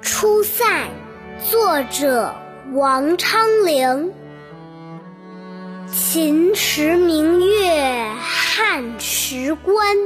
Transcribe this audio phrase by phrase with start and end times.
[0.00, 0.88] 出塞
[1.50, 2.34] 作者
[2.72, 4.12] 王昌龄。
[5.86, 9.96] 秦时明月汉时关，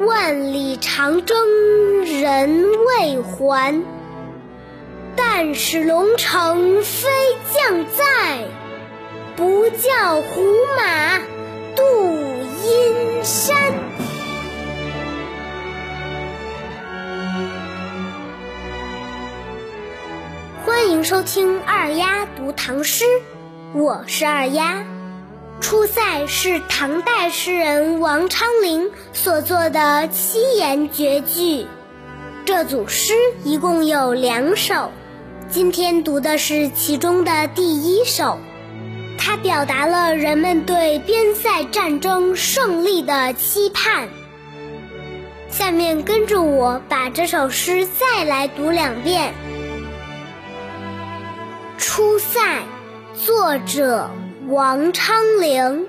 [0.00, 1.36] 万里长征
[2.04, 3.82] 人未还。
[5.14, 7.08] 但使龙城飞
[7.52, 8.44] 将在，
[9.36, 10.42] 不教胡
[10.76, 11.18] 马
[11.76, 11.84] 度
[12.64, 13.11] 阴
[20.64, 23.04] 欢迎收听二丫读唐诗，
[23.74, 24.78] 我是二丫。
[25.60, 31.66] 《出塞》是唐代诗人王昌龄所作的七言绝句，
[32.44, 34.92] 这组诗一共有两首。
[35.50, 38.38] 今天读的是其中的第一首，
[39.18, 44.08] 它表达了人们对边塞战争胜利的期盼。
[45.50, 49.34] 下面跟着我把这首诗再来读两遍。
[51.82, 52.40] 《出塞》
[53.26, 54.08] 作者
[54.46, 55.88] 王昌龄。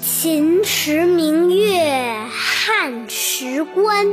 [0.00, 4.06] 秦时明月汉时关。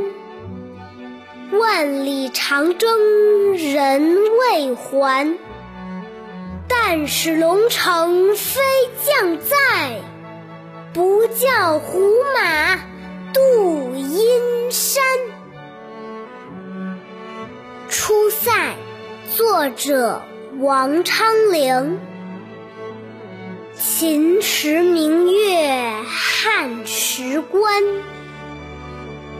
[1.57, 4.17] 万里长征人
[4.51, 5.37] 未还，
[6.67, 8.59] 但使龙城飞
[9.05, 10.01] 将在，
[10.91, 12.75] 不教胡马
[13.31, 13.95] 度
[19.63, 20.21] 作者
[20.59, 21.97] 王昌龄。
[23.79, 27.81] 秦时明月汉时关。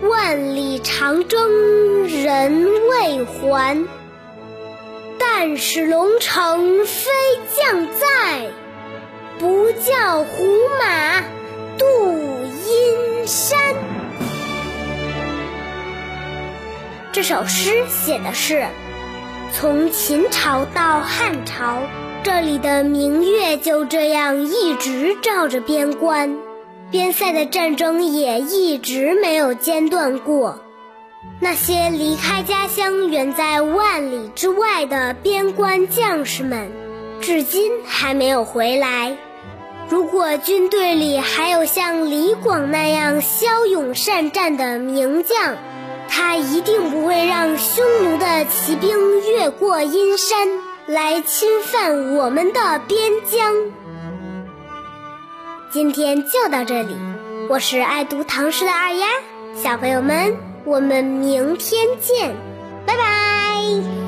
[0.02, 3.86] 万里长征人未还，
[5.20, 7.12] 但使龙城飞
[7.58, 8.48] 将在，
[9.40, 10.46] 不教胡
[10.80, 11.22] 马
[11.78, 12.14] 度
[12.66, 13.60] 阴山。
[17.12, 18.66] 这首诗写的是，
[19.56, 21.84] 从秦朝到汉朝，
[22.24, 26.36] 这里的明月就这样一直照着边关。
[26.90, 30.60] 边塞的战争也一直没有间断过，
[31.40, 36.72] 那些离开家乡远在万里之外的边关将士们，
[37.22, 39.16] 至今还没有回来。
[39.88, 45.56] 如果军队里还有像李广那样骁勇善战的名将，
[46.10, 48.13] 他一定不会让匈奴
[48.46, 50.48] 骑兵越过阴山
[50.86, 53.54] 来侵犯我们的边疆。
[55.72, 56.96] 今天就到这里，
[57.50, 59.08] 我是爱读唐诗的二丫，
[59.56, 62.36] 小朋友们，我们明天见，
[62.86, 64.03] 拜拜。